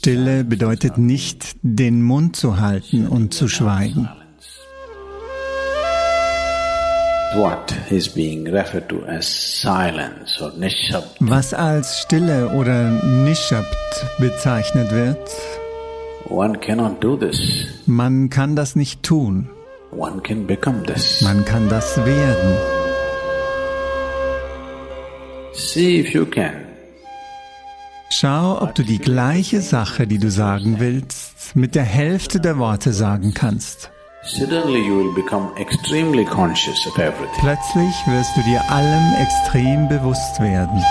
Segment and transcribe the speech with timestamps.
[0.00, 4.08] Stille bedeutet nicht, den Mund zu halten und zu schweigen.
[11.20, 15.30] Was als Stille oder Nishabt bezeichnet wird,
[17.84, 19.50] man kann das nicht tun.
[19.92, 22.56] Man kann das werden.
[28.20, 32.92] Schau, ob du die gleiche Sache, die du sagen willst, mit der Hälfte der Worte
[32.92, 33.90] sagen kannst.
[37.38, 40.84] Plötzlich wirst du dir allem extrem bewusst werden.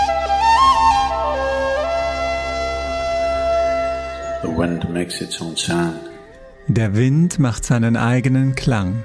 [6.66, 9.04] Der Wind macht seinen eigenen Klang,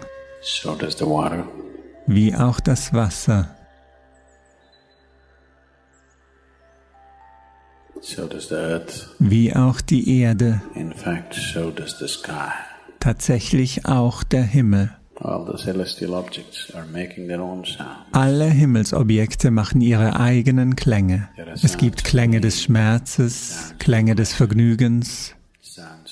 [2.08, 3.55] wie auch das Wasser.
[9.20, 10.62] Wie auch die Erde,
[13.06, 14.90] tatsächlich auch der Himmel.
[18.12, 21.30] Alle Himmelsobjekte machen ihre eigenen Klänge.
[21.62, 25.36] Es gibt Klänge des Schmerzes, Klänge des Vergnügens,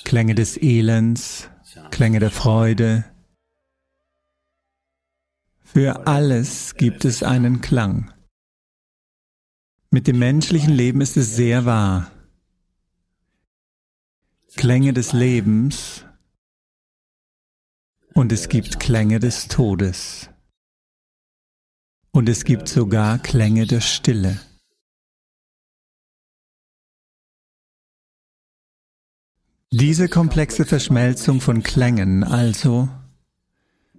[0.04, 1.50] Klänge des Elends,
[1.90, 3.04] Klänge der Freude.
[5.64, 8.12] Für alles gibt es einen Klang.
[9.94, 12.10] Mit dem menschlichen Leben ist es sehr wahr.
[14.56, 16.04] Klänge des Lebens
[18.12, 20.30] und es gibt Klänge des Todes.
[22.10, 24.40] Und es gibt sogar Klänge der Stille.
[29.70, 32.88] Diese komplexe Verschmelzung von Klängen, also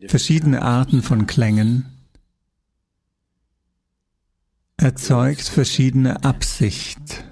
[0.08, 1.95] verschiedene Arten von Klängen,
[4.78, 7.24] erzeugt verschiedene Absicht,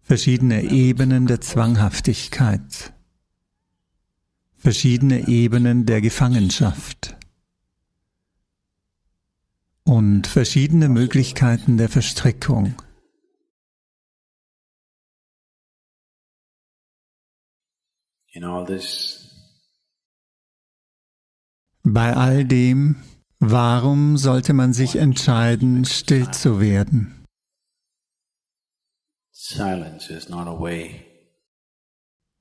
[0.00, 2.92] verschiedene Ebenen der Zwanghaftigkeit,
[4.56, 7.16] verschiedene Ebenen der Gefangenschaft
[9.84, 12.74] und verschiedene Möglichkeiten der Verstrickung.
[21.84, 22.96] Bei all dem
[23.44, 27.24] Warum sollte man sich entscheiden, still zu werden?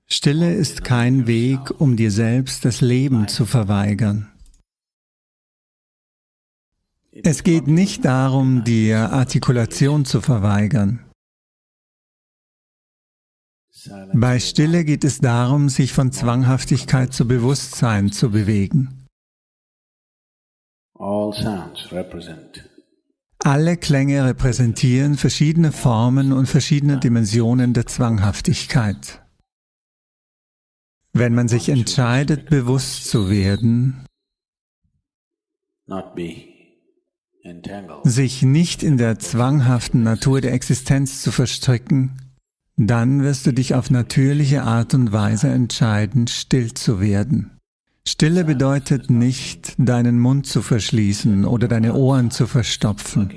[0.05, 4.31] Stille ist kein Weg, um dir selbst das Leben zu verweigern.
[7.11, 11.03] Es geht nicht darum, dir Artikulation zu verweigern.
[14.13, 19.00] Bei Stille geht es darum, sich von Zwanghaftigkeit zu Bewusstsein zu bewegen.
[23.43, 29.23] Alle Klänge repräsentieren verschiedene Formen und verschiedene Dimensionen der Zwanghaftigkeit.
[31.11, 34.05] Wenn man sich entscheidet, bewusst zu werden,
[38.03, 42.31] sich nicht in der zwanghaften Natur der Existenz zu verstricken,
[42.77, 47.57] dann wirst du dich auf natürliche Art und Weise entscheiden, still zu werden.
[48.07, 53.29] Stille bedeutet nicht, deinen Mund zu verschließen oder deine Ohren zu verstopfen.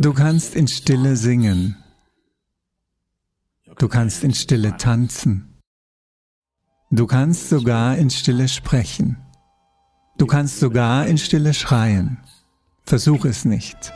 [0.00, 1.76] Du kannst in Stille singen.
[3.78, 5.60] Du kannst in Stille tanzen.
[6.90, 9.16] Du kannst sogar in Stille sprechen.
[10.16, 12.18] Du kannst sogar in Stille schreien.
[12.84, 13.92] Versuch es nicht.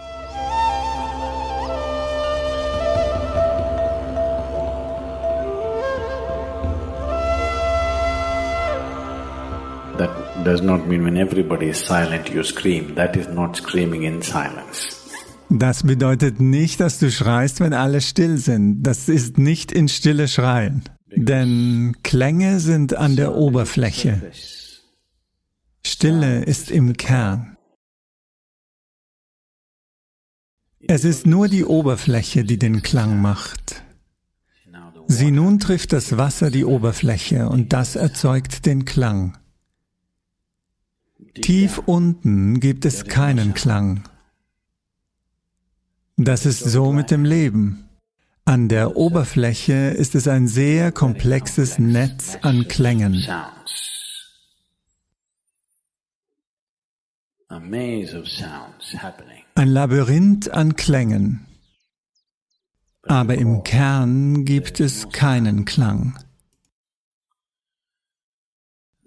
[10.49, 12.95] Does not mean when everybody is silent you scream.
[12.95, 14.97] That is not screaming in silence.
[15.51, 18.83] Das bedeutet nicht, dass du schreist, wenn alle still sind.
[18.83, 20.85] Das ist nicht in Stille schreien.
[21.15, 24.31] Denn Klänge sind an der Oberfläche.
[25.87, 27.57] Stille ist im Kern.
[30.87, 33.83] Es ist nur die Oberfläche, die den Klang macht.
[35.07, 39.38] Sieh nun trifft das Wasser die Oberfläche und das erzeugt den Klang.
[41.41, 44.05] Tief unten gibt es keinen Klang.
[46.17, 47.89] Das ist so mit dem Leben.
[48.45, 53.27] An der Oberfläche ist es ein sehr komplexes Netz an Klängen.
[59.55, 61.47] Ein Labyrinth an Klängen.
[63.03, 66.19] Aber im Kern gibt es keinen Klang.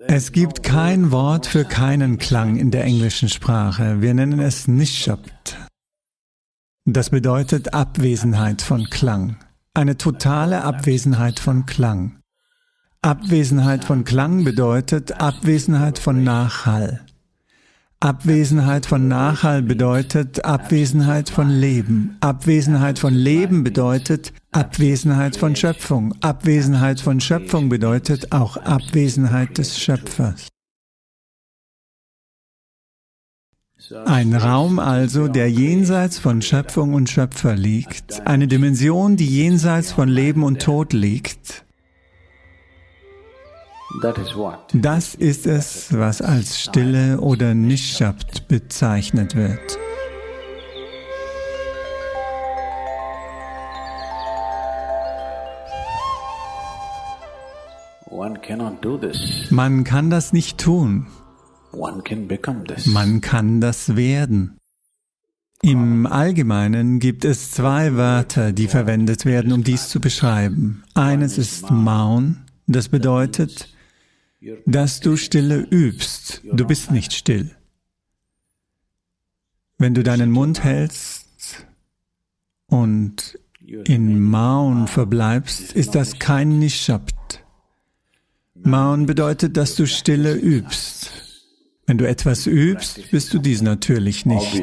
[0.08, 4.02] Es gibt kein Wort für keinen Klang in der englischen Sprache.
[4.02, 5.58] Wir nennen es Nishabt.
[6.86, 9.38] Das bedeutet Abwesenheit von Klang.
[9.74, 12.20] Eine totale Abwesenheit von Klang.
[13.02, 17.06] Abwesenheit von Klang bedeutet Abwesenheit von Nachhall.
[18.04, 22.18] Abwesenheit von Nachhall bedeutet Abwesenheit von Leben.
[22.20, 26.16] Abwesenheit von Leben bedeutet Abwesenheit von Schöpfung.
[26.20, 30.48] Abwesenheit von Schöpfung bedeutet auch Abwesenheit des Schöpfers.
[34.06, 40.10] Ein Raum also, der jenseits von Schöpfung und Schöpfer liegt, eine Dimension, die jenseits von
[40.10, 41.66] Leben und Tod liegt,
[44.74, 49.78] das ist es, was als Stille oder Nishabt bezeichnet wird.
[59.50, 61.08] Man kann das nicht tun.
[62.86, 64.58] Man kann das werden.
[65.64, 70.84] Im Allgemeinen gibt es zwei Wörter, die verwendet werden, um dies zu beschreiben.
[70.96, 73.70] Eines ist Maun, das bedeutet
[74.66, 76.42] dass du Stille übst.
[76.52, 77.56] Du bist nicht still.
[79.78, 81.66] Wenn du deinen Mund hältst
[82.68, 83.40] und
[83.86, 87.44] in Maun verbleibst, ist das kein Nishabt.
[88.56, 91.12] Maun bedeutet, dass du Stille übst.
[91.88, 94.54] Wenn du etwas übst, bist du dies natürlich nicht.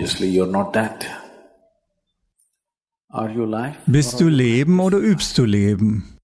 [3.86, 6.18] Bist du Leben oder übst du Leben?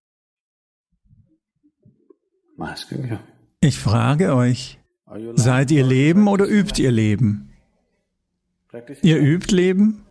[3.65, 4.79] Ich frage euch,
[5.37, 7.49] seid ihr Leben oder übt ihr Leben?
[9.01, 10.03] Ihr übt Leben?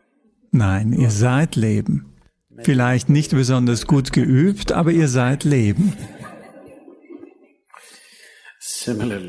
[0.50, 2.15] Nein, ihr seid Leben.
[2.63, 5.94] Vielleicht nicht besonders gut geübt, aber ihr seid Leben.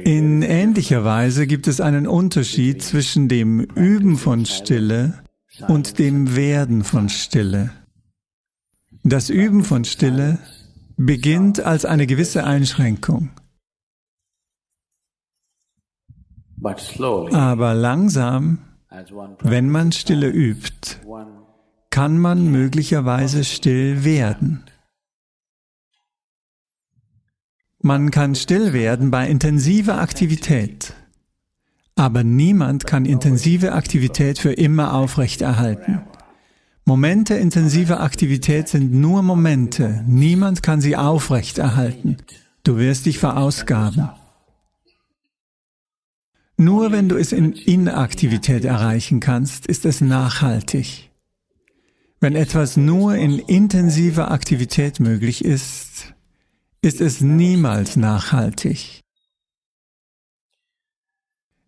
[0.04, 5.22] In ähnlicher Weise gibt es einen Unterschied zwischen dem Üben von Stille
[5.68, 7.72] und dem Werden von Stille.
[9.02, 10.38] Das Üben von Stille
[10.96, 13.28] beginnt als eine gewisse Einschränkung.
[17.32, 18.58] Aber langsam,
[19.40, 20.96] wenn man Stille übt,
[21.90, 24.64] kann man möglicherweise still werden.
[27.80, 30.94] Man kann still werden bei intensiver Aktivität.
[31.96, 36.00] Aber niemand kann intensive Aktivität für immer aufrechterhalten.
[36.86, 40.02] Momente intensiver Aktivität sind nur Momente.
[40.06, 42.16] Niemand kann sie aufrechterhalten.
[42.62, 44.10] Du wirst dich verausgaben.
[46.56, 51.10] Nur wenn du es in Inaktivität erreichen kannst, ist es nachhaltig.
[52.20, 56.14] Wenn etwas nur in intensiver Aktivität möglich ist,
[56.80, 59.00] ist es niemals nachhaltig.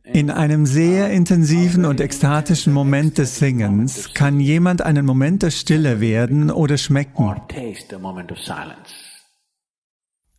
[0.05, 6.01] In einem sehr intensiven und ekstatischen Moment des Singens kann jemand einen Moment der Stille
[6.01, 7.41] werden oder schmecken.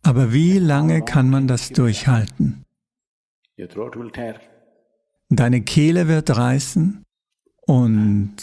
[0.02, 2.64] Aber wie lange kann man das durchhalten?
[5.30, 7.04] Deine Kehle wird reißen
[7.66, 8.36] und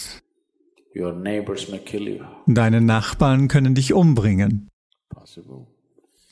[2.46, 4.68] deine Nachbarn können dich umbringen.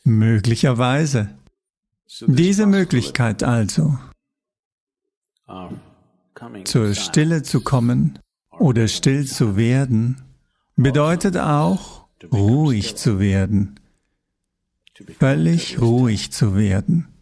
[0.05, 1.39] Möglicherweise.
[2.27, 3.99] Diese Möglichkeit also,
[6.65, 8.19] zur Stille zu kommen
[8.51, 10.23] oder still zu werden,
[10.77, 13.81] bedeutet auch, ruhig zu werden,
[15.19, 17.14] völlig ruhig zu werden.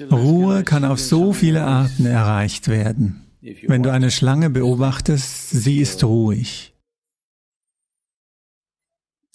[0.00, 3.22] Ruhe kann auf so viele Arten erreicht werden.
[3.66, 6.74] Wenn du eine Schlange beobachtest, sie ist ruhig.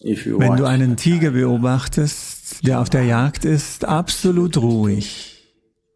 [0.03, 5.37] Wenn du einen Tiger beobachtest, der auf der Jagd ist, absolut ruhig.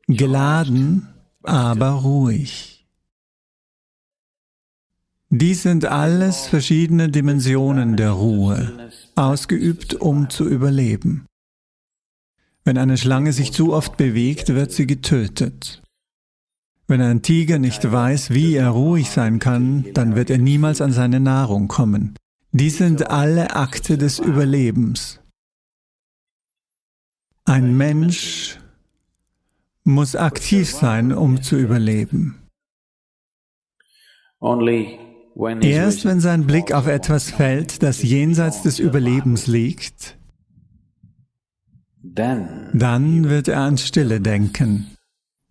[0.08, 1.08] Geladen,
[1.44, 2.88] aber ruhig.
[5.30, 11.26] Dies sind alles verschiedene Dimensionen der Ruhe, ausgeübt, um zu überleben.
[12.66, 15.84] Wenn eine Schlange sich zu oft bewegt, wird sie getötet.
[16.88, 20.92] Wenn ein Tiger nicht weiß, wie er ruhig sein kann, dann wird er niemals an
[20.92, 22.16] seine Nahrung kommen.
[22.52, 25.20] Dies sind alle Akte des Überlebens.
[27.44, 28.60] Ein Mensch
[29.84, 32.42] muss aktiv sein, um zu überleben.
[35.62, 40.15] Erst wenn sein Blick auf etwas fällt, das jenseits des Überlebens liegt,
[42.14, 44.88] dann wird er an Stille denken.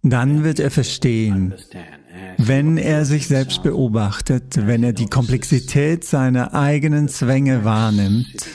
[0.02, 1.54] Dann wird er verstehen,
[2.36, 8.46] wenn er sich selbst beobachtet, wenn er die Komplexität seiner eigenen Zwänge wahrnimmt,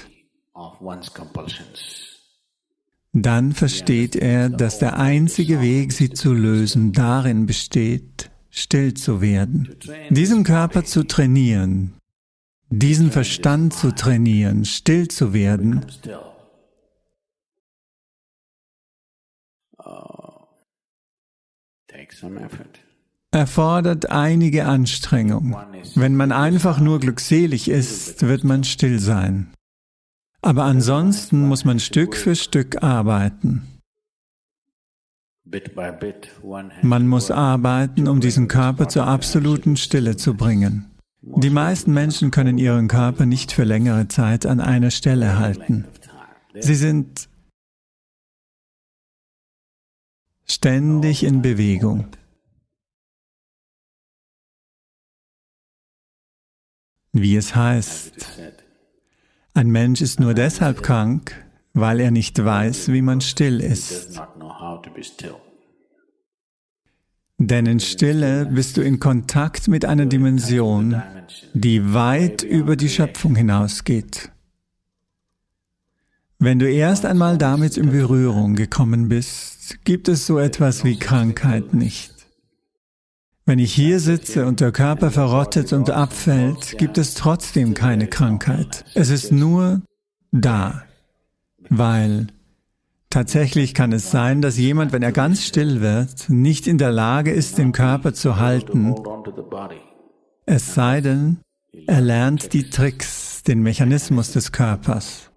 [3.13, 9.69] dann versteht er, dass der einzige Weg, sie zu lösen, darin besteht, still zu werden,
[10.09, 11.93] diesen Körper zu trainieren,
[12.69, 15.85] diesen Verstand zu trainieren, still zu werden,
[19.86, 20.39] uh,
[23.31, 25.55] erfordert einige Anstrengung.
[25.95, 29.53] Wenn man einfach nur glückselig ist, wird man still sein.
[30.41, 33.79] Aber ansonsten muss man Stück für Stück arbeiten.
[36.81, 40.86] Man muss arbeiten, um diesen Körper zur absoluten Stille zu bringen.
[41.21, 45.86] Die meisten Menschen können ihren Körper nicht für längere Zeit an einer Stelle halten.
[46.57, 47.29] Sie sind
[50.49, 52.07] ständig in Bewegung.
[57.11, 58.13] Wie es heißt,
[59.53, 61.33] ein Mensch ist nur deshalb krank,
[61.73, 64.21] weil er nicht weiß, wie man still ist.
[67.37, 71.01] Denn in Stille bist du in Kontakt mit einer Dimension,
[71.53, 74.29] die weit über die Schöpfung hinausgeht.
[76.37, 81.73] Wenn du erst einmal damit in Berührung gekommen bist, gibt es so etwas wie Krankheit
[81.73, 82.13] nicht.
[83.45, 88.85] Wenn ich hier sitze und der Körper verrottet und abfällt, gibt es trotzdem keine Krankheit.
[88.93, 89.81] Es ist nur
[90.31, 90.83] da,
[91.67, 92.27] weil
[93.09, 97.31] tatsächlich kann es sein, dass jemand, wenn er ganz still wird, nicht in der Lage
[97.31, 98.93] ist, den Körper zu halten,
[100.45, 101.39] es sei denn,
[101.88, 105.28] er lernt die Tricks, den Mechanismus des Körpers.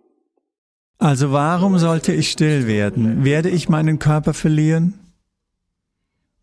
[1.03, 3.25] Also warum sollte ich still werden?
[3.25, 4.95] Werde ich meinen Körper verlieren?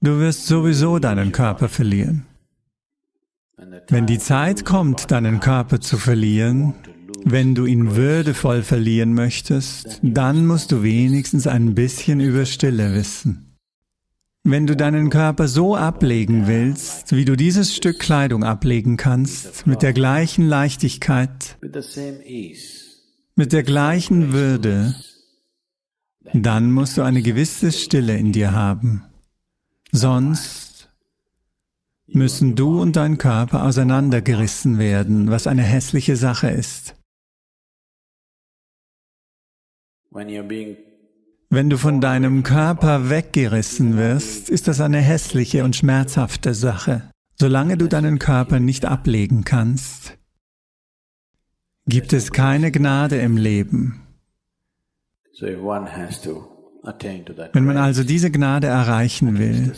[0.01, 2.25] Du wirst sowieso deinen Körper verlieren.
[3.87, 6.73] Wenn die Zeit kommt, deinen Körper zu verlieren,
[7.23, 13.55] wenn du ihn würdevoll verlieren möchtest, dann musst du wenigstens ein bisschen über Stille wissen.
[14.43, 19.81] Wenn du deinen Körper so ablegen willst, wie du dieses Stück Kleidung ablegen kannst, mit
[19.81, 21.57] der gleichen Leichtigkeit,
[23.39, 24.93] mit der gleichen Würde,
[26.33, 29.05] dann musst du eine gewisse Stille in dir haben.
[29.93, 30.89] Sonst
[32.05, 36.97] müssen du und dein Körper auseinandergerissen werden, was eine hässliche Sache ist.
[40.11, 47.09] Wenn du von deinem Körper weggerissen wirst, ist das eine hässliche und schmerzhafte Sache.
[47.35, 50.19] Solange du deinen Körper nicht ablegen kannst,
[51.89, 54.01] gibt es keine Gnade im Leben.
[57.53, 59.73] Wenn man also diese Gnade erreichen will,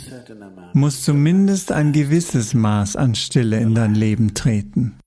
[0.73, 4.97] muss zumindest ein gewisses Maß an Stille in dein Leben treten.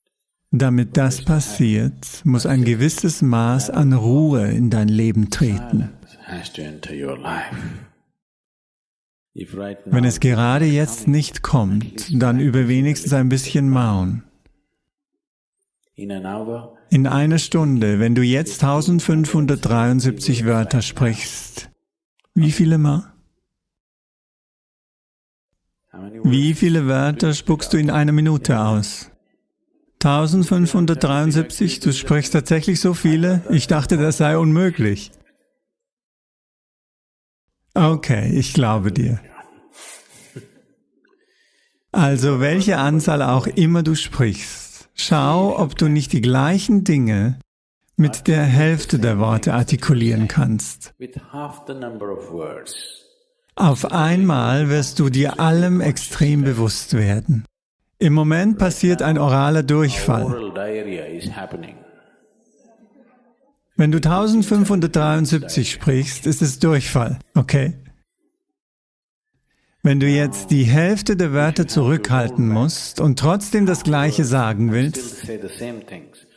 [0.50, 5.90] Damit das passiert, muss ein gewisses Maß an Ruhe in dein Leben treten.
[9.86, 14.22] Wenn es gerade jetzt nicht kommt, dann übe wenigstens ein bisschen Maun.
[15.96, 21.70] In einer Stunde, wenn du jetzt 1573 Wörter sprichst,
[22.34, 23.12] wie viele Mal?
[26.24, 29.12] Wie viele Wörter spuckst du in einer Minute aus?
[30.02, 33.44] 1573, du sprichst tatsächlich so viele?
[33.50, 35.12] Ich dachte, das sei unmöglich.
[37.74, 39.20] Okay, ich glaube dir.
[41.92, 44.63] Also welche Anzahl auch immer du sprichst,
[44.94, 47.38] schau, ob du nicht die gleichen Dinge
[47.96, 50.94] mit der Hälfte der Worte artikulieren kannst.
[53.56, 57.44] Auf einmal wirst du dir allem extrem bewusst werden.
[57.98, 60.52] Im Moment passiert ein oraler Durchfall.
[63.76, 67.74] Wenn du 1573 sprichst, ist es Durchfall, okay?
[69.86, 75.28] Wenn du jetzt die Hälfte der Wörter zurückhalten musst und trotzdem das Gleiche sagen willst,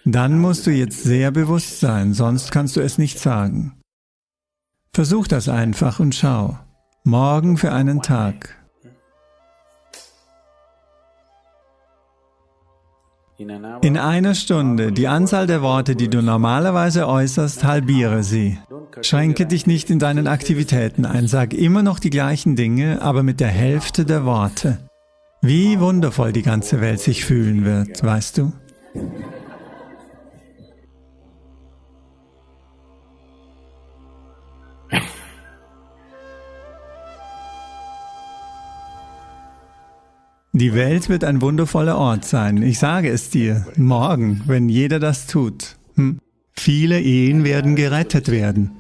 [0.03, 3.79] dann musst du jetzt sehr bewusst sein, sonst kannst du es nicht sagen.
[4.93, 6.59] Versuch das einfach und schau.
[7.05, 8.53] Morgen für einen Tag.
[13.37, 18.57] In einer Stunde die Anzahl der Worte, die du normalerweise äußerst, halbiere sie.
[19.01, 23.39] Schränke dich nicht in deinen Aktivitäten ein, sag immer noch die gleichen Dinge, aber mit
[23.39, 24.79] der Hälfte der Worte.
[25.41, 28.53] Wie wundervoll die ganze Welt sich fühlen wird, weißt du?
[40.53, 42.63] Die Welt wird ein wundervoller Ort sein.
[42.63, 43.67] Ich sage es dir.
[43.75, 45.75] Morgen, wenn jeder das tut.
[45.93, 46.19] Hm?
[46.51, 48.71] Viele Ehen werden gerettet werden.